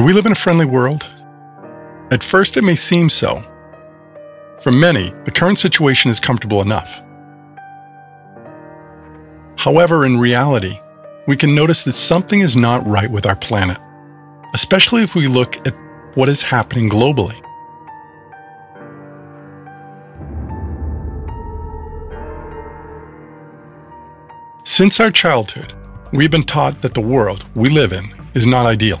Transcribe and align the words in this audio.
Do 0.00 0.06
we 0.06 0.14
live 0.14 0.24
in 0.24 0.32
a 0.32 0.34
friendly 0.34 0.64
world? 0.64 1.06
At 2.10 2.22
first, 2.22 2.56
it 2.56 2.62
may 2.62 2.74
seem 2.74 3.10
so. 3.10 3.44
For 4.62 4.72
many, 4.72 5.10
the 5.26 5.30
current 5.30 5.58
situation 5.58 6.10
is 6.10 6.18
comfortable 6.18 6.62
enough. 6.62 7.02
However, 9.58 10.06
in 10.06 10.16
reality, 10.16 10.80
we 11.26 11.36
can 11.36 11.54
notice 11.54 11.82
that 11.82 11.92
something 11.92 12.40
is 12.40 12.56
not 12.56 12.86
right 12.86 13.10
with 13.10 13.26
our 13.26 13.36
planet, 13.36 13.76
especially 14.54 15.02
if 15.02 15.14
we 15.14 15.26
look 15.26 15.58
at 15.66 15.74
what 16.14 16.30
is 16.30 16.42
happening 16.42 16.88
globally. 16.88 17.38
Since 24.64 24.98
our 24.98 25.10
childhood, 25.10 25.74
we've 26.10 26.30
been 26.30 26.44
taught 26.44 26.80
that 26.80 26.94
the 26.94 27.02
world 27.02 27.44
we 27.54 27.68
live 27.68 27.92
in 27.92 28.06
is 28.32 28.46
not 28.46 28.64
ideal. 28.64 28.98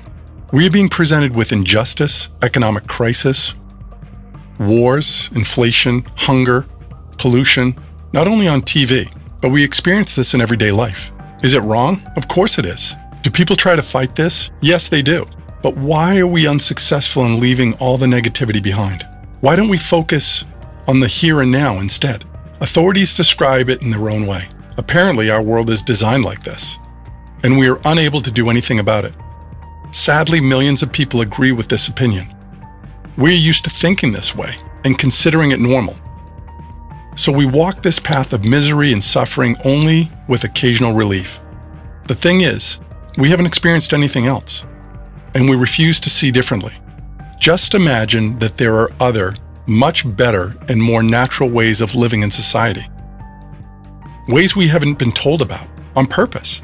We 0.52 0.66
are 0.66 0.70
being 0.70 0.88
presented 0.88 1.36
with 1.36 1.52
injustice, 1.52 2.28
economic 2.42 2.88
crisis, 2.88 3.54
wars, 4.58 5.30
inflation, 5.32 6.04
hunger, 6.16 6.66
pollution, 7.18 7.76
not 8.12 8.26
only 8.26 8.48
on 8.48 8.62
TV, 8.62 9.08
but 9.40 9.50
we 9.50 9.62
experience 9.62 10.16
this 10.16 10.34
in 10.34 10.40
everyday 10.40 10.72
life. 10.72 11.12
Is 11.44 11.54
it 11.54 11.60
wrong? 11.60 12.02
Of 12.16 12.26
course 12.26 12.58
it 12.58 12.64
is. 12.64 12.96
Do 13.22 13.30
people 13.30 13.54
try 13.54 13.76
to 13.76 13.82
fight 13.82 14.16
this? 14.16 14.50
Yes, 14.60 14.88
they 14.88 15.02
do. 15.02 15.24
But 15.62 15.76
why 15.76 16.18
are 16.18 16.26
we 16.26 16.48
unsuccessful 16.48 17.24
in 17.26 17.38
leaving 17.38 17.74
all 17.74 17.96
the 17.96 18.06
negativity 18.06 18.60
behind? 18.60 19.06
Why 19.42 19.54
don't 19.54 19.68
we 19.68 19.78
focus 19.78 20.44
on 20.88 20.98
the 20.98 21.06
here 21.06 21.42
and 21.42 21.52
now 21.52 21.78
instead? 21.78 22.24
Authorities 22.60 23.16
describe 23.16 23.70
it 23.70 23.82
in 23.82 23.90
their 23.90 24.10
own 24.10 24.26
way. 24.26 24.48
Apparently, 24.78 25.30
our 25.30 25.42
world 25.42 25.70
is 25.70 25.80
designed 25.80 26.24
like 26.24 26.42
this, 26.42 26.76
and 27.44 27.56
we 27.56 27.68
are 27.68 27.80
unable 27.84 28.20
to 28.20 28.32
do 28.32 28.50
anything 28.50 28.80
about 28.80 29.04
it. 29.04 29.14
Sadly, 29.92 30.40
millions 30.40 30.82
of 30.82 30.92
people 30.92 31.20
agree 31.20 31.52
with 31.52 31.68
this 31.68 31.88
opinion. 31.88 32.26
We're 33.16 33.32
used 33.32 33.64
to 33.64 33.70
thinking 33.70 34.12
this 34.12 34.36
way 34.36 34.54
and 34.84 34.98
considering 34.98 35.50
it 35.50 35.60
normal. 35.60 35.96
So 37.16 37.32
we 37.32 37.44
walk 37.44 37.82
this 37.82 37.98
path 37.98 38.32
of 38.32 38.44
misery 38.44 38.92
and 38.92 39.02
suffering 39.02 39.56
only 39.64 40.10
with 40.28 40.44
occasional 40.44 40.94
relief. 40.94 41.40
The 42.06 42.14
thing 42.14 42.42
is, 42.42 42.78
we 43.18 43.28
haven't 43.30 43.46
experienced 43.46 43.92
anything 43.92 44.26
else, 44.26 44.64
and 45.34 45.50
we 45.50 45.56
refuse 45.56 45.98
to 46.00 46.10
see 46.10 46.30
differently. 46.30 46.72
Just 47.40 47.74
imagine 47.74 48.38
that 48.38 48.56
there 48.56 48.76
are 48.76 48.92
other, 49.00 49.36
much 49.66 50.04
better 50.16 50.56
and 50.68 50.80
more 50.80 51.02
natural 51.02 51.50
ways 51.50 51.80
of 51.80 51.94
living 51.94 52.22
in 52.22 52.30
society. 52.30 52.86
Ways 54.28 54.54
we 54.54 54.68
haven't 54.68 54.98
been 54.98 55.12
told 55.12 55.42
about 55.42 55.66
on 55.96 56.06
purpose. 56.06 56.62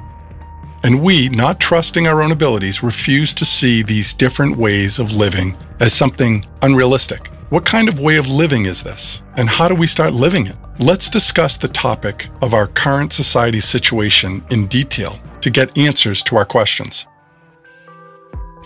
And 0.87 1.03
we, 1.03 1.29
not 1.29 1.59
trusting 1.59 2.07
our 2.07 2.23
own 2.23 2.31
abilities, 2.31 2.81
refuse 2.81 3.35
to 3.35 3.45
see 3.45 3.83
these 3.83 4.15
different 4.15 4.57
ways 4.57 5.01
of 5.01 5.11
living 5.11 5.57
as 5.81 5.93
something 5.93 6.47
unrealistic. 6.63 7.27
What 7.51 7.65
kind 7.65 7.89
of 7.89 7.99
way 7.99 8.19
of 8.19 8.29
living 8.29 8.67
is 8.67 8.85
this? 8.85 9.21
And 9.37 9.49
how 9.49 9.67
do 9.67 9.75
we 9.75 9.89
start 9.89 10.13
living 10.13 10.47
it? 10.47 10.55
Let's 10.79 11.11
discuss 11.11 11.57
the 11.57 11.67
topic 11.67 12.29
of 12.41 12.55
our 12.55 12.69
current 12.69 13.13
society 13.13 13.59
situation 13.59 14.45
in 14.51 14.69
detail 14.69 15.19
to 15.41 15.51
get 15.51 15.77
answers 15.77 16.23
to 16.23 16.37
our 16.37 16.45
questions. 16.45 17.05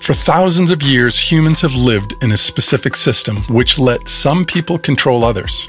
For 0.02 0.12
thousands 0.12 0.70
of 0.70 0.82
years, 0.82 1.18
humans 1.18 1.62
have 1.62 1.74
lived 1.74 2.12
in 2.20 2.32
a 2.32 2.36
specific 2.36 2.96
system 2.96 3.38
which 3.48 3.78
let 3.78 4.06
some 4.06 4.44
people 4.44 4.78
control 4.78 5.24
others. 5.24 5.66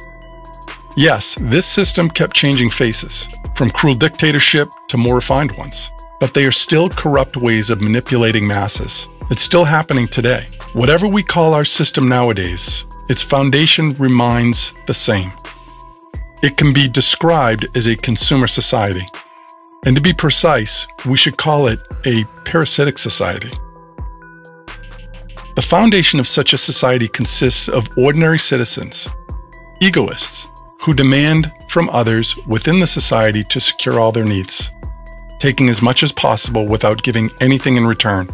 Yes, 0.97 1.37
this 1.39 1.65
system 1.65 2.09
kept 2.09 2.35
changing 2.35 2.71
faces, 2.71 3.29
from 3.55 3.71
cruel 3.71 3.95
dictatorship 3.95 4.67
to 4.89 4.97
more 4.97 5.15
refined 5.15 5.57
ones 5.57 5.89
but 6.21 6.35
they 6.35 6.45
are 6.45 6.51
still 6.51 6.87
corrupt 6.87 7.35
ways 7.35 7.71
of 7.71 7.81
manipulating 7.81 8.47
masses. 8.47 9.07
It's 9.31 9.41
still 9.41 9.65
happening 9.65 10.07
today. 10.07 10.45
Whatever 10.73 11.07
we 11.07 11.23
call 11.23 11.55
our 11.55 11.65
system 11.65 12.07
nowadays, 12.07 12.85
its 13.09 13.23
foundation 13.23 13.93
remains 13.93 14.71
the 14.85 14.93
same. 14.93 15.31
It 16.43 16.57
can 16.57 16.73
be 16.73 16.87
described 16.87 17.65
as 17.75 17.87
a 17.87 17.95
consumer 17.95 18.45
society. 18.45 19.03
And 19.83 19.95
to 19.95 20.01
be 20.01 20.13
precise, 20.13 20.85
we 21.07 21.17
should 21.17 21.37
call 21.37 21.65
it 21.65 21.79
a 22.05 22.23
parasitic 22.45 22.99
society. 22.99 23.49
The 25.55 25.63
foundation 25.63 26.19
of 26.19 26.27
such 26.27 26.53
a 26.53 26.57
society 26.57 27.07
consists 27.07 27.67
of 27.67 27.89
ordinary 27.97 28.37
citizens, 28.37 29.07
egoists, 29.81 30.47
who 30.81 30.93
demand 30.93 31.51
from 31.67 31.89
others 31.89 32.37
within 32.45 32.79
the 32.79 32.87
society 32.87 33.43
to 33.45 33.59
secure 33.59 33.99
all 33.99 34.11
their 34.11 34.23
needs 34.23 34.71
taking 35.41 35.69
as 35.69 35.81
much 35.81 36.03
as 36.03 36.11
possible 36.11 36.67
without 36.67 37.01
giving 37.01 37.31
anything 37.41 37.75
in 37.75 37.87
return. 37.87 38.29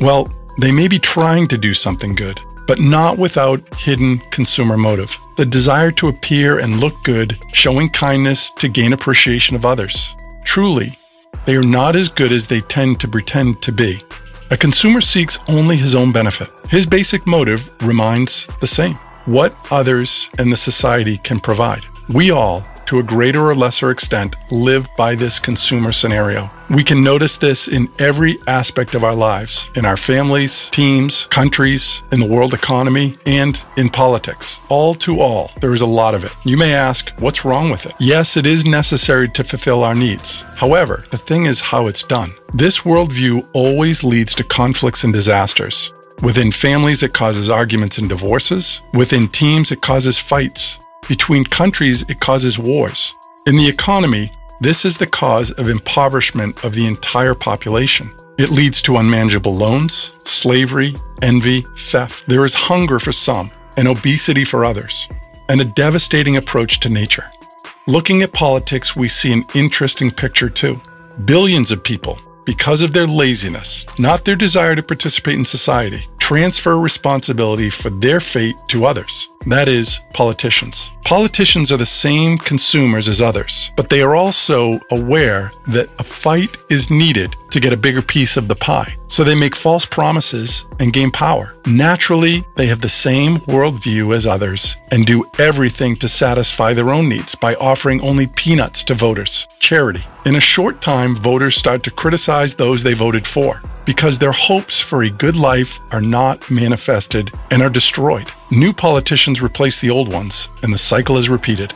Well, 0.00 0.28
they 0.58 0.72
may 0.72 0.88
be 0.88 0.98
trying 0.98 1.46
to 1.48 1.56
do 1.56 1.72
something 1.72 2.16
good, 2.16 2.40
but 2.66 2.80
not 2.80 3.16
without 3.16 3.62
hidden 3.76 4.18
consumer 4.30 4.76
motive. 4.76 5.16
The 5.36 5.46
desire 5.46 5.92
to 5.92 6.08
appear 6.08 6.58
and 6.58 6.80
look 6.80 7.00
good, 7.04 7.38
showing 7.52 7.90
kindness 7.90 8.50
to 8.54 8.68
gain 8.68 8.92
appreciation 8.92 9.54
of 9.54 9.64
others. 9.64 10.12
Truly, 10.44 10.98
they 11.44 11.54
are 11.54 11.62
not 11.62 11.94
as 11.94 12.08
good 12.08 12.32
as 12.32 12.48
they 12.48 12.60
tend 12.62 12.98
to 12.98 13.06
pretend 13.06 13.62
to 13.62 13.70
be. 13.70 14.02
A 14.50 14.56
consumer 14.56 15.00
seeks 15.00 15.38
only 15.46 15.76
his 15.76 15.94
own 15.94 16.10
benefit. 16.10 16.48
His 16.68 16.86
basic 16.86 17.24
motive 17.24 17.70
remains 17.84 18.48
the 18.60 18.66
same 18.66 18.98
what 19.26 19.54
others 19.70 20.28
and 20.38 20.52
the 20.52 20.56
society 20.56 21.18
can 21.18 21.38
provide. 21.38 21.84
We 22.08 22.32
all, 22.32 22.64
to 22.86 22.98
a 22.98 23.02
greater 23.02 23.48
or 23.48 23.54
lesser 23.54 23.90
extent, 23.90 24.36
live 24.50 24.88
by 24.96 25.14
this 25.14 25.38
consumer 25.38 25.92
scenario. 25.92 26.50
We 26.70 26.84
can 26.84 27.02
notice 27.02 27.36
this 27.36 27.66
in 27.68 27.90
every 27.98 28.38
aspect 28.46 28.94
of 28.94 29.02
our 29.02 29.14
lives 29.14 29.68
in 29.74 29.84
our 29.84 29.96
families, 29.96 30.70
teams, 30.70 31.26
countries, 31.26 32.02
in 32.12 32.20
the 32.20 32.28
world 32.28 32.54
economy, 32.54 33.18
and 33.26 33.60
in 33.76 33.88
politics. 33.90 34.60
All 34.68 34.94
to 34.96 35.20
all, 35.20 35.50
there 35.60 35.72
is 35.72 35.82
a 35.82 35.86
lot 35.86 36.14
of 36.14 36.24
it. 36.24 36.32
You 36.44 36.56
may 36.56 36.74
ask, 36.74 37.10
what's 37.18 37.44
wrong 37.44 37.70
with 37.70 37.86
it? 37.86 37.94
Yes, 37.98 38.36
it 38.36 38.46
is 38.46 38.64
necessary 38.64 39.28
to 39.30 39.44
fulfill 39.44 39.82
our 39.82 39.94
needs. 39.94 40.42
However, 40.56 41.04
the 41.10 41.18
thing 41.18 41.46
is 41.46 41.60
how 41.60 41.86
it's 41.88 42.04
done. 42.04 42.32
This 42.54 42.80
worldview 42.80 43.48
always 43.52 44.04
leads 44.04 44.34
to 44.36 44.44
conflicts 44.44 45.04
and 45.04 45.12
disasters. 45.12 45.92
Within 46.22 46.52
families, 46.52 47.02
it 47.02 47.14
causes 47.14 47.48
arguments 47.48 47.96
and 47.96 48.08
divorces. 48.08 48.80
Within 48.92 49.26
teams, 49.28 49.72
it 49.72 49.80
causes 49.80 50.18
fights. 50.18 50.78
Between 51.08 51.44
countries, 51.44 52.02
it 52.08 52.20
causes 52.20 52.58
wars. 52.58 53.14
In 53.46 53.56
the 53.56 53.68
economy, 53.68 54.32
this 54.60 54.84
is 54.84 54.98
the 54.98 55.06
cause 55.06 55.50
of 55.52 55.68
impoverishment 55.68 56.64
of 56.64 56.74
the 56.74 56.86
entire 56.86 57.34
population. 57.34 58.10
It 58.38 58.50
leads 58.50 58.80
to 58.82 58.98
unmanageable 58.98 59.54
loans, 59.54 60.16
slavery, 60.24 60.94
envy, 61.22 61.62
theft. 61.76 62.26
There 62.26 62.44
is 62.44 62.54
hunger 62.54 62.98
for 62.98 63.12
some 63.12 63.50
and 63.76 63.88
obesity 63.88 64.44
for 64.44 64.64
others, 64.64 65.08
and 65.48 65.60
a 65.60 65.64
devastating 65.64 66.36
approach 66.36 66.80
to 66.80 66.88
nature. 66.88 67.30
Looking 67.86 68.22
at 68.22 68.32
politics, 68.32 68.94
we 68.94 69.08
see 69.08 69.32
an 69.32 69.46
interesting 69.54 70.10
picture 70.10 70.50
too. 70.50 70.80
Billions 71.24 71.72
of 71.72 71.82
people, 71.82 72.18
because 72.44 72.82
of 72.82 72.92
their 72.92 73.06
laziness, 73.06 73.86
not 73.98 74.24
their 74.24 74.36
desire 74.36 74.76
to 74.76 74.82
participate 74.82 75.36
in 75.36 75.44
society, 75.44 76.06
transfer 76.30 76.78
responsibility 76.78 77.68
for 77.68 77.90
their 77.90 78.20
fate 78.20 78.54
to 78.68 78.86
others. 78.86 79.30
That 79.46 79.66
is, 79.66 79.98
politicians. 80.12 80.92
Politicians 81.04 81.72
are 81.72 81.76
the 81.76 81.84
same 81.84 82.38
consumers 82.38 83.08
as 83.08 83.20
others, 83.20 83.72
but 83.76 83.88
they 83.88 84.00
are 84.00 84.14
also 84.14 84.78
aware 84.92 85.50
that 85.66 85.90
a 85.98 86.04
fight 86.04 86.56
is 86.68 86.88
needed 86.88 87.34
to 87.50 87.58
get 87.58 87.72
a 87.72 87.76
bigger 87.76 88.00
piece 88.00 88.36
of 88.36 88.46
the 88.46 88.54
pie. 88.54 88.94
So 89.08 89.24
they 89.24 89.34
make 89.34 89.56
false 89.56 89.84
promises 89.84 90.66
and 90.78 90.92
gain 90.92 91.10
power. 91.10 91.56
Naturally, 91.66 92.44
they 92.54 92.66
have 92.66 92.80
the 92.80 92.88
same 92.88 93.38
worldview 93.48 94.14
as 94.14 94.24
others 94.24 94.76
and 94.92 95.04
do 95.04 95.28
everything 95.40 95.96
to 95.96 96.08
satisfy 96.08 96.74
their 96.74 96.90
own 96.90 97.08
needs 97.08 97.34
by 97.34 97.56
offering 97.56 98.00
only 98.02 98.28
peanuts 98.28 98.84
to 98.84 98.94
voters. 98.94 99.48
Charity. 99.58 100.04
In 100.26 100.36
a 100.36 100.40
short 100.54 100.80
time, 100.80 101.16
voters 101.16 101.56
start 101.56 101.82
to 101.82 101.90
criticize 101.90 102.54
those 102.54 102.84
they 102.84 102.94
voted 102.94 103.26
for 103.26 103.60
because 103.84 104.18
their 104.18 104.32
hopes 104.32 104.78
for 104.78 105.02
a 105.02 105.10
good 105.10 105.36
life 105.36 105.80
are 105.90 106.00
not 106.00 106.50
manifested 106.50 107.30
and 107.50 107.62
are 107.62 107.70
destroyed. 107.70 108.30
New 108.50 108.72
politicians 108.72 109.42
replace 109.42 109.80
the 109.80 109.90
old 109.90 110.12
ones, 110.12 110.48
and 110.62 110.72
the 110.72 110.78
cycle 110.78 111.16
is 111.16 111.28
repeated. 111.28 111.72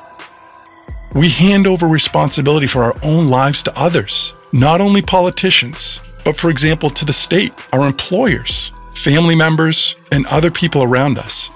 We 1.14 1.28
hand 1.30 1.66
over 1.66 1.86
responsibility 1.86 2.66
for 2.66 2.82
our 2.82 2.94
own 3.02 3.30
lives 3.30 3.62
to 3.64 3.78
others, 3.78 4.34
not 4.52 4.80
only 4.80 5.02
politicians, 5.02 6.00
but 6.24 6.36
for 6.36 6.50
example, 6.50 6.90
to 6.90 7.04
the 7.04 7.12
state, 7.12 7.54
our 7.72 7.86
employers, 7.86 8.72
family 8.94 9.34
members, 9.34 9.94
and 10.10 10.26
other 10.26 10.50
people 10.50 10.82
around 10.82 11.18
us. 11.18 11.50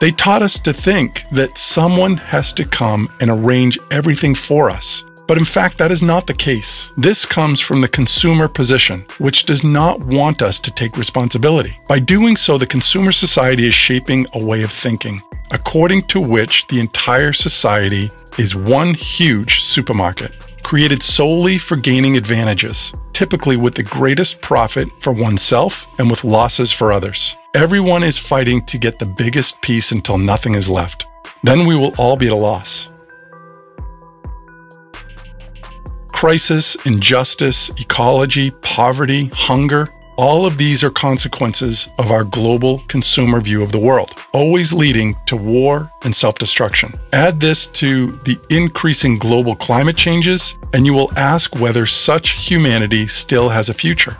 They 0.00 0.10
taught 0.10 0.42
us 0.42 0.58
to 0.58 0.72
think 0.72 1.22
that 1.32 1.56
someone 1.56 2.16
has 2.16 2.52
to 2.54 2.64
come 2.64 3.08
and 3.20 3.30
arrange 3.30 3.78
everything 3.90 4.34
for 4.34 4.68
us 4.68 5.04
but 5.26 5.38
in 5.38 5.44
fact, 5.44 5.78
that 5.78 5.90
is 5.90 6.02
not 6.02 6.26
the 6.26 6.34
case. 6.34 6.92
This 6.96 7.24
comes 7.24 7.60
from 7.60 7.80
the 7.80 7.88
consumer 7.88 8.48
position, 8.48 9.06
which 9.18 9.46
does 9.46 9.64
not 9.64 10.04
want 10.04 10.42
us 10.42 10.60
to 10.60 10.70
take 10.70 10.96
responsibility. 10.96 11.78
By 11.88 11.98
doing 11.98 12.36
so, 12.36 12.58
the 12.58 12.66
consumer 12.66 13.12
society 13.12 13.66
is 13.66 13.74
shaping 13.74 14.26
a 14.34 14.44
way 14.44 14.62
of 14.62 14.70
thinking, 14.70 15.22
according 15.50 16.02
to 16.08 16.20
which 16.20 16.66
the 16.68 16.80
entire 16.80 17.32
society 17.32 18.10
is 18.38 18.54
one 18.54 18.94
huge 18.94 19.62
supermarket. 19.62 20.32
created 20.64 21.02
solely 21.02 21.58
for 21.58 21.76
gaining 21.76 22.16
advantages, 22.16 22.92
typically 23.12 23.56
with 23.56 23.74
the 23.74 23.82
greatest 23.82 24.40
profit 24.40 24.88
for 25.00 25.12
oneself 25.12 25.86
and 26.00 26.10
with 26.10 26.24
losses 26.24 26.72
for 26.72 26.90
others. 26.90 27.36
Everyone 27.54 28.02
is 28.02 28.18
fighting 28.18 28.64
to 28.66 28.78
get 28.78 28.98
the 28.98 29.06
biggest 29.06 29.60
piece 29.60 29.92
until 29.92 30.18
nothing 30.18 30.54
is 30.54 30.68
left. 30.68 31.06
Then 31.44 31.66
we 31.66 31.76
will 31.76 31.94
all 31.98 32.16
be 32.16 32.26
at 32.26 32.32
a 32.32 32.36
loss. 32.36 32.88
Crisis, 36.14 36.76
injustice, 36.86 37.70
ecology, 37.70 38.52
poverty, 38.62 39.26
hunger, 39.34 39.92
all 40.16 40.46
of 40.46 40.56
these 40.56 40.84
are 40.84 40.90
consequences 40.90 41.88
of 41.98 42.12
our 42.12 42.22
global 42.22 42.78
consumer 42.86 43.40
view 43.40 43.64
of 43.64 43.72
the 43.72 43.80
world, 43.80 44.14
always 44.32 44.72
leading 44.72 45.16
to 45.26 45.36
war 45.36 45.90
and 46.04 46.14
self 46.14 46.36
destruction. 46.36 46.92
Add 47.12 47.40
this 47.40 47.66
to 47.82 48.12
the 48.24 48.38
increasing 48.48 49.18
global 49.18 49.56
climate 49.56 49.96
changes, 49.96 50.54
and 50.72 50.86
you 50.86 50.94
will 50.94 51.12
ask 51.18 51.56
whether 51.56 51.84
such 51.84 52.48
humanity 52.48 53.08
still 53.08 53.48
has 53.48 53.68
a 53.68 53.74
future. 53.74 54.16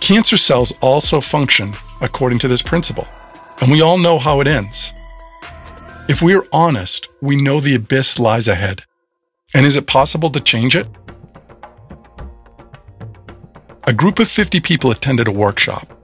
Cancer 0.00 0.36
cells 0.36 0.72
also 0.82 1.20
function 1.20 1.72
according 2.02 2.38
to 2.40 2.48
this 2.48 2.62
principle, 2.62 3.08
and 3.62 3.72
we 3.72 3.80
all 3.80 3.96
know 3.96 4.18
how 4.18 4.40
it 4.40 4.46
ends. 4.46 4.92
If 6.10 6.20
we 6.20 6.34
are 6.34 6.46
honest, 6.52 7.08
we 7.22 7.40
know 7.40 7.58
the 7.58 7.74
abyss 7.74 8.18
lies 8.18 8.46
ahead. 8.48 8.84
And 9.54 9.66
is 9.66 9.76
it 9.76 9.86
possible 9.86 10.30
to 10.30 10.40
change 10.40 10.76
it? 10.76 10.86
A 13.84 13.92
group 13.92 14.20
of 14.20 14.28
50 14.28 14.60
people 14.60 14.92
attended 14.92 15.26
a 15.26 15.32
workshop. 15.32 15.96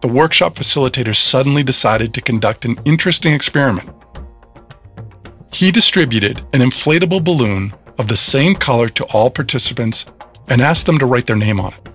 The 0.00 0.08
workshop 0.08 0.56
facilitator 0.56 1.14
suddenly 1.14 1.62
decided 1.62 2.12
to 2.14 2.20
conduct 2.20 2.64
an 2.64 2.78
interesting 2.84 3.32
experiment. 3.32 3.88
He 5.52 5.70
distributed 5.70 6.38
an 6.52 6.60
inflatable 6.60 7.22
balloon 7.22 7.72
of 7.98 8.08
the 8.08 8.16
same 8.16 8.54
color 8.54 8.88
to 8.90 9.04
all 9.06 9.30
participants 9.30 10.06
and 10.48 10.60
asked 10.60 10.86
them 10.86 10.98
to 10.98 11.06
write 11.06 11.26
their 11.26 11.36
name 11.36 11.60
on 11.60 11.72
it. 11.72 11.88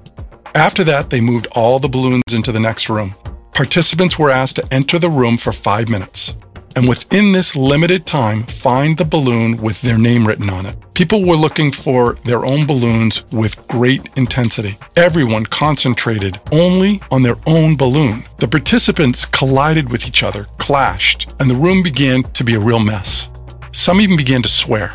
After 0.56 0.84
that, 0.86 1.10
they 1.10 1.22
moved 1.22 1.48
all 1.52 1.80
the 1.80 1.90
balloons 1.90 2.34
into 2.34 2.52
the 2.52 2.60
next 2.60 2.90
room. 2.90 3.14
Participants 3.54 4.18
were 4.18 4.30
asked 4.30 4.56
to 4.56 4.74
enter 4.74 4.98
the 4.98 5.10
room 5.10 5.38
for 5.38 5.52
five 5.52 5.90
minutes 5.90 6.34
and 6.76 6.88
within 6.88 7.32
this 7.32 7.56
limited 7.56 8.06
time, 8.06 8.44
find 8.44 8.98
the 8.98 9.06
balloon 9.06 9.58
with 9.58 9.82
their 9.82 9.98
name 9.98 10.26
written 10.26 10.50
on 10.50 10.66
it. 10.66 10.76
People 10.94 11.26
were 11.26 11.36
looking 11.36 11.72
for 11.72 12.14
their 12.24 12.46
own 12.46 12.66
balloons 12.66 13.26
with 13.32 13.68
great 13.68 14.10
intensity. 14.16 14.78
Everyone 14.96 15.46
concentrated 15.46 16.40
only 16.52 17.02
on 17.12 17.24
their 17.24 17.38
own 17.48 17.76
balloon. 17.76 18.24
The 18.40 18.48
participants 18.48 19.26
collided 19.26 19.90
with 19.90 20.08
each 20.08 20.24
other, 20.24 20.46
clashed, 20.58 21.34
and 21.40 21.50
the 21.50 21.56
room 21.56 21.84
began 21.84 22.24
to 22.24 22.44
be 22.44 22.56
a 22.56 22.60
real 22.60 22.80
mess. 22.80 23.30
Some 23.72 24.02
even 24.02 24.18
began 24.18 24.42
to 24.44 24.50
swear. 24.50 24.94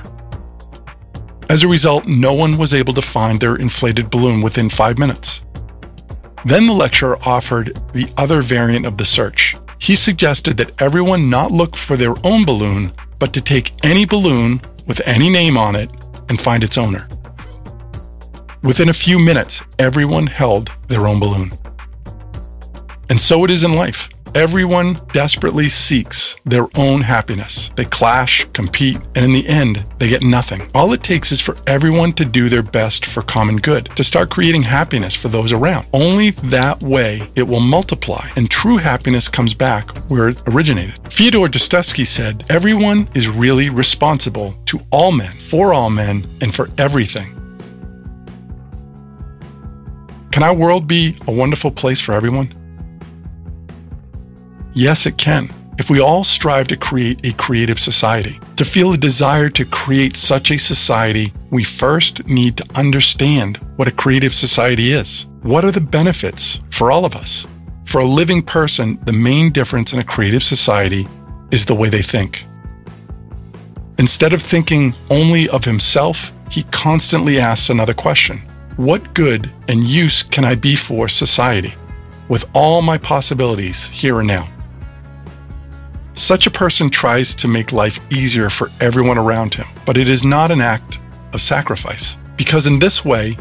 As 1.48 1.62
a 1.62 1.68
result, 1.68 2.06
no 2.06 2.32
one 2.32 2.58
was 2.58 2.74
able 2.74 2.94
to 2.94 3.02
find 3.02 3.40
their 3.40 3.56
inflated 3.56 4.10
balloon 4.10 4.42
within 4.42 4.68
five 4.68 4.98
minutes. 4.98 5.42
Then 6.44 6.66
the 6.66 6.72
lecturer 6.72 7.18
offered 7.24 7.78
the 7.92 8.08
other 8.16 8.40
variant 8.42 8.86
of 8.86 8.96
the 8.96 9.04
search 9.04 9.56
he 9.78 9.96
suggested 9.96 10.56
that 10.56 10.80
everyone 10.80 11.30
not 11.30 11.50
look 11.50 11.76
for 11.76 11.96
their 11.96 12.14
own 12.24 12.44
balloon, 12.44 12.92
but 13.18 13.32
to 13.34 13.40
take 13.40 13.72
any 13.84 14.04
balloon 14.04 14.60
with 14.86 15.00
any 15.06 15.28
name 15.28 15.56
on 15.56 15.76
it 15.76 15.90
and 16.28 16.40
find 16.40 16.64
its 16.64 16.78
owner. 16.78 17.08
Within 18.62 18.88
a 18.88 18.94
few 18.94 19.18
minutes, 19.18 19.62
everyone 19.78 20.26
held 20.26 20.72
their 20.88 21.06
own 21.06 21.20
balloon. 21.20 21.52
And 23.08 23.20
so 23.20 23.44
it 23.44 23.50
is 23.50 23.64
in 23.64 23.74
life. 23.74 24.08
Everyone 24.36 25.00
desperately 25.14 25.70
seeks 25.70 26.36
their 26.44 26.68
own 26.76 27.00
happiness. 27.00 27.70
They 27.74 27.86
clash, 27.86 28.46
compete, 28.52 28.98
and 29.14 29.24
in 29.24 29.32
the 29.32 29.48
end, 29.48 29.82
they 29.98 30.10
get 30.10 30.20
nothing. 30.20 30.68
All 30.74 30.92
it 30.92 31.02
takes 31.02 31.32
is 31.32 31.40
for 31.40 31.56
everyone 31.66 32.12
to 32.12 32.26
do 32.26 32.50
their 32.50 32.62
best 32.62 33.06
for 33.06 33.22
common 33.22 33.56
good, 33.56 33.86
to 33.96 34.04
start 34.04 34.28
creating 34.28 34.64
happiness 34.64 35.14
for 35.14 35.28
those 35.28 35.54
around. 35.54 35.86
Only 35.94 36.32
that 36.52 36.82
way 36.82 37.26
it 37.34 37.44
will 37.44 37.60
multiply, 37.60 38.28
and 38.36 38.50
true 38.50 38.76
happiness 38.76 39.26
comes 39.26 39.54
back 39.54 39.88
where 40.10 40.28
it 40.28 40.42
originated. 40.48 40.96
Fyodor 41.10 41.48
Dostoevsky 41.48 42.04
said, 42.04 42.44
Everyone 42.50 43.08
is 43.14 43.30
really 43.30 43.70
responsible 43.70 44.54
to 44.66 44.78
all 44.90 45.12
men, 45.12 45.32
for 45.38 45.72
all 45.72 45.88
men, 45.88 46.26
and 46.42 46.54
for 46.54 46.68
everything. 46.76 47.32
Can 50.30 50.42
our 50.42 50.52
world 50.52 50.86
be 50.86 51.16
a 51.26 51.32
wonderful 51.32 51.70
place 51.70 52.02
for 52.02 52.12
everyone? 52.12 52.52
Yes, 54.76 55.06
it 55.06 55.16
can. 55.16 55.48
If 55.78 55.88
we 55.88 56.02
all 56.02 56.22
strive 56.22 56.68
to 56.68 56.76
create 56.76 57.24
a 57.24 57.32
creative 57.32 57.80
society, 57.80 58.38
to 58.56 58.64
feel 58.66 58.92
a 58.92 58.98
desire 58.98 59.48
to 59.48 59.64
create 59.64 60.18
such 60.18 60.50
a 60.50 60.58
society, 60.58 61.32
we 61.50 61.64
first 61.64 62.26
need 62.26 62.58
to 62.58 62.66
understand 62.74 63.56
what 63.76 63.88
a 63.88 63.90
creative 64.02 64.34
society 64.34 64.92
is. 64.92 65.28
What 65.40 65.64
are 65.64 65.70
the 65.70 65.80
benefits 65.80 66.60
for 66.70 66.92
all 66.92 67.06
of 67.06 67.16
us? 67.16 67.46
For 67.86 68.02
a 68.02 68.04
living 68.04 68.42
person, 68.42 68.98
the 69.06 69.14
main 69.14 69.50
difference 69.50 69.94
in 69.94 69.98
a 69.98 70.04
creative 70.04 70.42
society 70.42 71.08
is 71.50 71.64
the 71.64 71.74
way 71.74 71.88
they 71.88 72.02
think. 72.02 72.44
Instead 73.96 74.34
of 74.34 74.42
thinking 74.42 74.92
only 75.08 75.48
of 75.48 75.64
himself, 75.64 76.32
he 76.50 76.64
constantly 76.64 77.40
asks 77.40 77.70
another 77.70 77.94
question 77.94 78.42
What 78.76 79.14
good 79.14 79.50
and 79.68 79.84
use 79.84 80.22
can 80.22 80.44
I 80.44 80.54
be 80.54 80.76
for 80.76 81.08
society 81.08 81.72
with 82.28 82.44
all 82.52 82.82
my 82.82 82.98
possibilities 82.98 83.86
here 83.88 84.18
and 84.20 84.28
now? 84.28 84.46
Such 86.18 86.46
a 86.46 86.50
person 86.50 86.88
tries 86.88 87.34
to 87.34 87.46
make 87.46 87.74
life 87.74 88.00
easier 88.10 88.48
for 88.48 88.70
everyone 88.80 89.18
around 89.18 89.52
him, 89.52 89.66
but 89.84 89.98
it 89.98 90.08
is 90.08 90.24
not 90.24 90.50
an 90.50 90.62
act 90.62 90.98
of 91.34 91.42
sacrifice. 91.42 92.16
Because 92.38 92.66
in 92.66 92.78
this 92.78 93.04
way, 93.04 93.36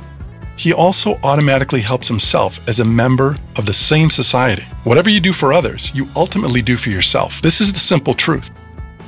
he 0.58 0.74
also 0.74 1.18
automatically 1.24 1.80
helps 1.80 2.10
himself 2.10 2.60
as 2.68 2.82
a 2.82 2.86
member 2.86 3.38
of 3.56 3.66
the 3.66 3.74
same 3.74 4.10
society. 4.10 4.64
Whatever 4.84 5.10
you 5.10 5.22
do 5.22 5.32
for 5.32 5.54
others, 5.54 5.90
you 5.96 6.10
ultimately 6.18 6.62
do 6.62 6.76
for 6.76 6.90
yourself. 6.90 7.42
This 7.42 7.62
is 7.62 7.72
the 7.72 7.80
simple 7.80 8.14
truth. 8.14 8.52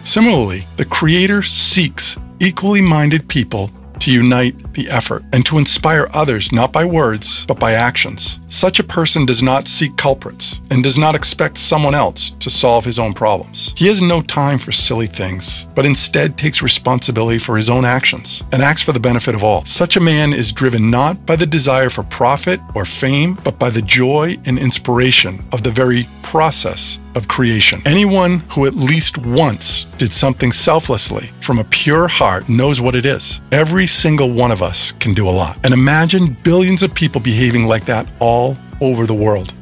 Similarly, 0.05 0.65
the 0.77 0.85
Creator 0.85 1.43
seeks 1.43 2.17
equally 2.39 2.81
minded 2.81 3.27
people 3.27 3.69
to 4.01 4.11
unite 4.11 4.73
the 4.73 4.89
effort 4.89 5.23
and 5.33 5.45
to 5.45 5.57
inspire 5.57 6.09
others 6.13 6.51
not 6.51 6.71
by 6.71 6.85
words, 6.85 7.45
but 7.45 7.59
by 7.59 7.73
actions. 7.73 8.39
Such 8.49 8.79
a 8.79 8.83
person 8.83 9.25
does 9.25 9.43
not 9.43 9.67
seek 9.67 9.97
culprits 9.97 10.59
and 10.69 10.83
does 10.83 10.97
not 10.97 11.15
expect 11.15 11.57
someone 11.57 11.95
else 11.95 12.31
to 12.31 12.49
solve 12.49 12.85
his 12.85 12.99
own 12.99 13.13
problems. 13.13 13.73
He 13.75 13.87
has 13.87 14.01
no 14.01 14.21
time 14.21 14.59
for 14.59 14.71
silly 14.71 15.07
things, 15.07 15.65
but 15.75 15.85
instead 15.85 16.37
takes 16.37 16.61
responsibility 16.61 17.37
for 17.37 17.57
his 17.57 17.69
own 17.69 17.85
actions 17.85 18.43
and 18.51 18.61
acts 18.61 18.83
for 18.83 18.93
the 18.93 18.99
benefit 18.99 19.35
of 19.35 19.43
all. 19.43 19.65
Such 19.65 19.97
a 19.97 20.01
man 20.01 20.33
is 20.33 20.51
driven 20.51 20.89
not 20.89 21.25
by 21.25 21.35
the 21.35 21.45
desire 21.45 21.89
for 21.89 22.03
profit 22.03 22.59
or 22.75 22.85
fame, 22.85 23.37
but 23.43 23.59
by 23.59 23.69
the 23.69 23.81
joy 23.81 24.37
and 24.45 24.57
inspiration 24.57 25.43
of 25.51 25.63
the 25.63 25.71
very 25.71 26.07
process 26.23 26.99
of 27.17 27.27
creation. 27.27 27.81
Anyone 27.85 28.39
who 28.51 28.65
at 28.65 28.75
least 28.75 29.17
once 29.17 29.83
did 29.97 30.13
something 30.13 30.53
selflessly 30.53 31.31
from 31.41 31.59
a 31.59 31.65
pure 31.65 32.07
heart 32.07 32.47
knows 32.47 32.79
what 32.79 32.95
it 32.95 33.05
is. 33.05 33.41
Every 33.51 33.87
single 33.87 34.31
one 34.31 34.51
of 34.51 34.61
us 34.61 34.93
can 34.93 35.13
do 35.13 35.27
a 35.27 35.31
lot. 35.31 35.57
And 35.65 35.73
imagine 35.73 36.37
billions 36.43 36.83
of 36.83 36.93
people 36.93 37.19
behaving 37.19 37.65
like 37.65 37.85
that 37.85 38.07
all 38.19 38.55
over 38.79 39.05
the 39.05 39.13
world 39.13 39.53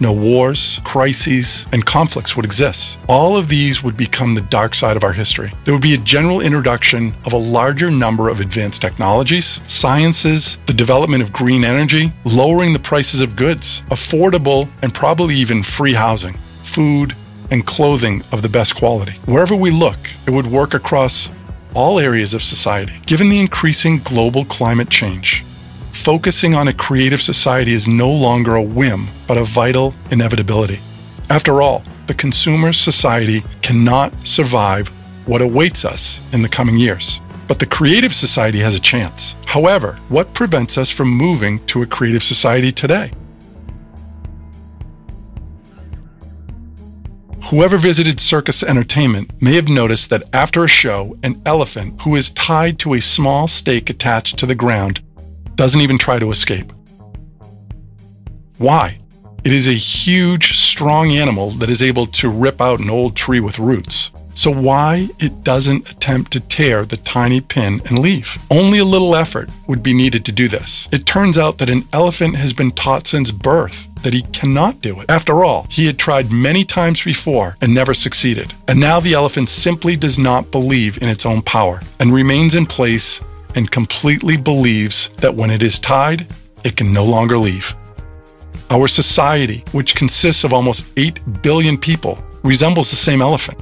no 0.00 0.12
wars, 0.12 0.80
crises, 0.84 1.66
and 1.72 1.84
conflicts 1.84 2.34
would 2.36 2.44
exist. 2.44 2.98
All 3.08 3.36
of 3.36 3.48
these 3.48 3.82
would 3.82 3.96
become 3.96 4.34
the 4.34 4.40
dark 4.40 4.74
side 4.74 4.96
of 4.96 5.04
our 5.04 5.12
history. 5.12 5.52
There 5.64 5.74
would 5.74 5.82
be 5.82 5.94
a 5.94 5.98
general 5.98 6.40
introduction 6.40 7.14
of 7.24 7.32
a 7.32 7.38
larger 7.38 7.90
number 7.90 8.28
of 8.28 8.40
advanced 8.40 8.80
technologies, 8.80 9.60
sciences, 9.66 10.58
the 10.66 10.72
development 10.72 11.22
of 11.22 11.32
green 11.32 11.64
energy, 11.64 12.12
lowering 12.24 12.72
the 12.72 12.78
prices 12.78 13.20
of 13.20 13.36
goods, 13.36 13.82
affordable 13.90 14.68
and 14.82 14.94
probably 14.94 15.34
even 15.34 15.62
free 15.62 15.94
housing, 15.94 16.38
food, 16.62 17.14
and 17.50 17.66
clothing 17.66 18.22
of 18.32 18.42
the 18.42 18.48
best 18.48 18.76
quality. 18.76 19.12
Wherever 19.26 19.54
we 19.56 19.70
look, 19.70 19.98
it 20.26 20.30
would 20.30 20.46
work 20.46 20.74
across 20.74 21.28
all 21.74 21.98
areas 21.98 22.34
of 22.34 22.42
society. 22.42 23.00
Given 23.06 23.28
the 23.28 23.40
increasing 23.40 23.98
global 23.98 24.44
climate 24.44 24.90
change, 24.90 25.44
focusing 26.00 26.54
on 26.54 26.68
a 26.68 26.72
creative 26.72 27.20
society 27.20 27.74
is 27.74 27.86
no 27.86 28.10
longer 28.10 28.54
a 28.54 28.62
whim, 28.62 29.06
but 29.26 29.36
a 29.36 29.44
vital 29.44 29.94
inevitability. 30.10 30.80
After 31.28 31.60
all, 31.60 31.84
the 32.06 32.14
consumer 32.14 32.72
society 32.72 33.44
cannot 33.60 34.12
survive 34.26 34.88
what 35.26 35.42
awaits 35.42 35.84
us 35.84 36.20
in 36.32 36.40
the 36.40 36.48
coming 36.48 36.78
years. 36.78 37.20
But 37.46 37.58
the 37.58 37.66
creative 37.66 38.14
society 38.14 38.60
has 38.60 38.74
a 38.74 38.80
chance. 38.80 39.36
However, 39.44 39.98
what 40.08 40.32
prevents 40.32 40.78
us 40.78 40.90
from 40.90 41.08
moving 41.08 41.64
to 41.66 41.82
a 41.82 41.86
creative 41.86 42.22
society 42.22 42.72
today? 42.72 43.10
Whoever 47.50 47.76
visited 47.76 48.20
circus 48.20 48.62
entertainment 48.62 49.32
may 49.42 49.54
have 49.56 49.68
noticed 49.68 50.08
that 50.10 50.22
after 50.32 50.64
a 50.64 50.68
show, 50.68 51.18
an 51.24 51.42
elephant 51.44 52.00
who 52.02 52.14
is 52.14 52.30
tied 52.30 52.78
to 52.78 52.94
a 52.94 53.00
small 53.00 53.48
stake 53.48 53.90
attached 53.90 54.38
to 54.38 54.46
the 54.46 54.54
ground 54.54 55.00
doesn't 55.60 55.82
even 55.82 55.98
try 55.98 56.18
to 56.18 56.30
escape. 56.30 56.72
Why? 58.56 58.98
It 59.44 59.52
is 59.52 59.68
a 59.68 59.74
huge, 59.74 60.56
strong 60.56 61.10
animal 61.10 61.50
that 61.50 61.68
is 61.68 61.82
able 61.82 62.06
to 62.06 62.30
rip 62.30 62.62
out 62.62 62.80
an 62.80 62.88
old 62.88 63.14
tree 63.14 63.40
with 63.40 63.58
roots. 63.58 64.10
So 64.32 64.50
why 64.50 65.10
it 65.18 65.44
doesn't 65.44 65.90
attempt 65.90 66.30
to 66.30 66.40
tear 66.40 66.86
the 66.86 66.96
tiny 66.96 67.42
pin 67.42 67.82
and 67.84 67.98
leaf? 67.98 68.38
Only 68.50 68.78
a 68.78 68.86
little 68.86 69.14
effort 69.14 69.50
would 69.68 69.82
be 69.82 69.92
needed 69.92 70.24
to 70.24 70.32
do 70.32 70.48
this. 70.48 70.88
It 70.92 71.04
turns 71.04 71.36
out 71.36 71.58
that 71.58 71.68
an 71.68 71.86
elephant 71.92 72.36
has 72.36 72.54
been 72.54 72.72
taught 72.72 73.06
since 73.06 73.30
birth 73.30 73.86
that 74.02 74.14
he 74.14 74.22
cannot 74.32 74.80
do 74.80 74.98
it. 75.02 75.10
After 75.10 75.44
all, 75.44 75.66
he 75.68 75.84
had 75.84 75.98
tried 75.98 76.32
many 76.32 76.64
times 76.64 77.02
before 77.02 77.58
and 77.60 77.74
never 77.74 77.92
succeeded. 77.92 78.54
And 78.66 78.80
now 78.80 78.98
the 78.98 79.12
elephant 79.12 79.50
simply 79.50 79.94
does 79.94 80.18
not 80.18 80.50
believe 80.50 81.02
in 81.02 81.10
its 81.10 81.26
own 81.26 81.42
power 81.42 81.82
and 81.98 82.14
remains 82.14 82.54
in 82.54 82.64
place 82.64 83.20
and 83.54 83.70
completely 83.70 84.36
believes 84.36 85.08
that 85.18 85.34
when 85.34 85.50
it 85.50 85.62
is 85.62 85.78
tied, 85.78 86.26
it 86.64 86.76
can 86.76 86.92
no 86.92 87.04
longer 87.04 87.38
leave. 87.38 87.74
Our 88.70 88.86
society, 88.86 89.64
which 89.72 89.94
consists 89.94 90.44
of 90.44 90.52
almost 90.52 90.86
8 90.96 91.42
billion 91.42 91.76
people, 91.76 92.18
resembles 92.42 92.90
the 92.90 92.96
same 92.96 93.20
elephant 93.20 93.58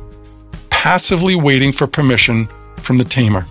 passively 0.79 1.35
waiting 1.35 1.73
for 1.73 1.89
permission 1.89 2.47
from 2.77 2.99
the 2.99 3.05
tamer, 3.05 3.45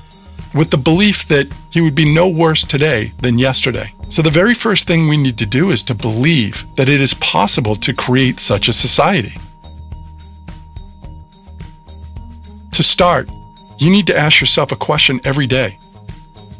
with 0.56 0.70
the 0.70 0.78
belief 0.78 1.28
that 1.28 1.46
he 1.72 1.82
would 1.82 1.94
be 1.94 2.14
no 2.14 2.26
worse 2.26 2.64
today 2.64 3.12
than 3.22 3.38
yesterday. 3.38 3.92
So, 4.10 4.22
the 4.22 4.32
very 4.32 4.54
first 4.54 4.88
thing 4.88 5.10
we 5.10 5.18
need 5.18 5.38
to 5.40 5.46
do 5.46 5.72
is 5.72 5.84
to 5.84 5.94
believe 5.94 6.64
that 6.78 6.88
it 6.88 7.02
is 7.02 7.14
possible 7.16 7.76
to 7.76 7.94
create 7.94 8.40
such 8.40 8.70
a 8.70 8.74
society. 8.74 9.34
To 12.72 12.82
start, 12.82 13.30
you 13.78 13.92
need 13.92 14.08
to 14.08 14.18
ask 14.18 14.40
yourself 14.40 14.72
a 14.72 14.78
question 14.78 15.20
every 15.26 15.48
day 15.48 15.78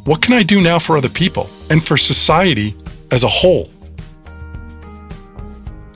What 0.08 0.22
can 0.22 0.32
I 0.32 0.42
do 0.42 0.62
now 0.62 0.78
for 0.78 0.96
other 0.96 1.10
people 1.10 1.50
and 1.68 1.84
for 1.84 1.98
society 1.98 2.74
as 3.10 3.24
a 3.24 3.28
whole? 3.28 3.68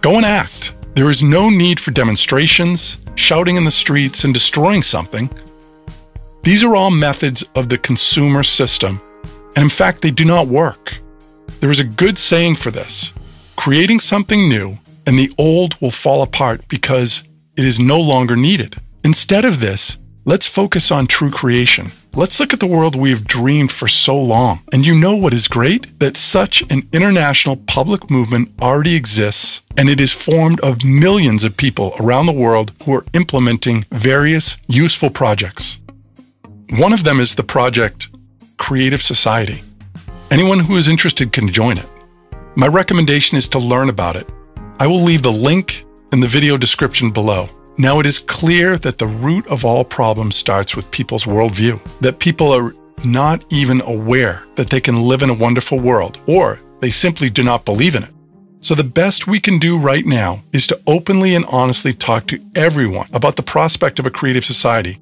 Go 0.02 0.16
and 0.16 0.26
act. 0.26 0.74
There 0.94 1.08
is 1.08 1.22
no 1.22 1.48
need 1.48 1.80
for 1.80 1.92
demonstrations, 1.92 2.98
shouting 3.14 3.56
in 3.56 3.64
the 3.64 3.70
streets, 3.70 4.24
and 4.24 4.34
destroying 4.34 4.82
something. 4.82 5.30
These 6.42 6.62
are 6.62 6.76
all 6.76 6.90
methods 6.90 7.42
of 7.54 7.70
the 7.70 7.78
consumer 7.78 8.42
system, 8.42 9.00
and 9.56 9.62
in 9.64 9.70
fact, 9.70 10.02
they 10.02 10.10
do 10.10 10.26
not 10.26 10.46
work. 10.46 10.92
There 11.60 11.70
is 11.70 11.80
a 11.80 11.94
good 12.02 12.18
saying 12.18 12.56
for 12.56 12.70
this 12.70 13.14
creating 13.56 14.00
something 14.00 14.46
new, 14.46 14.78
and 15.06 15.18
the 15.18 15.32
old 15.38 15.80
will 15.80 15.90
fall 15.90 16.20
apart 16.20 16.68
because 16.68 17.22
it 17.56 17.64
is 17.64 17.80
no 17.80 17.98
longer 17.98 18.36
needed. 18.36 18.76
Instead 19.04 19.46
of 19.46 19.60
this, 19.60 19.96
let's 20.24 20.46
focus 20.46 20.90
on 20.90 21.06
true 21.06 21.30
creation. 21.30 21.90
Let's 22.14 22.38
look 22.38 22.52
at 22.52 22.60
the 22.60 22.66
world 22.66 22.94
we 22.94 23.10
have 23.10 23.26
dreamed 23.26 23.72
for 23.72 23.88
so 23.88 24.16
long. 24.20 24.60
And 24.72 24.86
you 24.86 24.94
know 24.94 25.16
what 25.16 25.34
is 25.34 25.48
great? 25.48 25.98
That 25.98 26.16
such 26.16 26.62
an 26.70 26.88
international 26.92 27.56
public 27.56 28.10
movement 28.10 28.50
already 28.60 28.94
exists 28.94 29.62
and 29.76 29.88
it 29.88 30.00
is 30.00 30.12
formed 30.12 30.60
of 30.60 30.84
millions 30.84 31.44
of 31.44 31.56
people 31.56 31.94
around 31.98 32.26
the 32.26 32.32
world 32.32 32.72
who 32.84 32.94
are 32.94 33.06
implementing 33.14 33.86
various 33.90 34.58
useful 34.68 35.10
projects. 35.10 35.78
One 36.70 36.92
of 36.92 37.04
them 37.04 37.20
is 37.20 37.34
the 37.34 37.42
project 37.42 38.08
Creative 38.58 39.02
Society. 39.02 39.62
Anyone 40.30 40.60
who 40.60 40.76
is 40.76 40.88
interested 40.88 41.32
can 41.32 41.52
join 41.52 41.78
it. 41.78 41.88
My 42.54 42.66
recommendation 42.66 43.38
is 43.38 43.48
to 43.50 43.58
learn 43.58 43.88
about 43.88 44.16
it. 44.16 44.26
I 44.78 44.86
will 44.86 45.02
leave 45.02 45.22
the 45.22 45.32
link 45.32 45.84
in 46.12 46.20
the 46.20 46.28
video 46.28 46.56
description 46.56 47.10
below. 47.10 47.48
Now, 47.78 48.00
it 48.00 48.06
is 48.06 48.18
clear 48.18 48.76
that 48.78 48.98
the 48.98 49.06
root 49.06 49.46
of 49.46 49.64
all 49.64 49.84
problems 49.84 50.36
starts 50.36 50.76
with 50.76 50.90
people's 50.90 51.24
worldview, 51.24 51.80
that 52.00 52.18
people 52.18 52.52
are 52.52 52.74
not 53.04 53.44
even 53.50 53.80
aware 53.80 54.44
that 54.56 54.68
they 54.68 54.80
can 54.80 55.02
live 55.02 55.22
in 55.22 55.30
a 55.30 55.34
wonderful 55.34 55.78
world, 55.78 56.18
or 56.26 56.58
they 56.80 56.90
simply 56.90 57.30
do 57.30 57.42
not 57.42 57.64
believe 57.64 57.94
in 57.94 58.02
it. 58.02 58.10
So, 58.60 58.74
the 58.74 58.84
best 58.84 59.26
we 59.26 59.40
can 59.40 59.58
do 59.58 59.78
right 59.78 60.04
now 60.04 60.40
is 60.52 60.66
to 60.68 60.80
openly 60.86 61.34
and 61.34 61.44
honestly 61.46 61.92
talk 61.92 62.26
to 62.28 62.40
everyone 62.54 63.08
about 63.12 63.36
the 63.36 63.42
prospect 63.42 63.98
of 63.98 64.06
a 64.06 64.10
creative 64.10 64.44
society. 64.44 64.98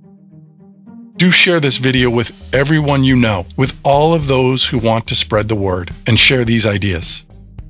Do 1.16 1.30
share 1.30 1.60
this 1.60 1.76
video 1.76 2.08
with 2.08 2.32
everyone 2.54 3.04
you 3.04 3.16
know, 3.16 3.46
with 3.56 3.78
all 3.84 4.14
of 4.14 4.28
those 4.28 4.64
who 4.64 4.78
want 4.78 5.06
to 5.08 5.16
spread 5.16 5.48
the 5.48 5.54
word 5.54 5.90
and 6.06 6.18
share 6.18 6.44
these 6.44 6.66
ideas. 6.66 7.26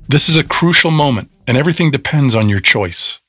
This 0.07 0.29
is 0.29 0.37
a 0.37 0.43
crucial 0.43 0.91
moment, 0.91 1.31
and 1.47 1.57
everything 1.57 1.91
depends 1.91 2.35
on 2.35 2.47
your 2.47 2.61
choice. 2.61 3.20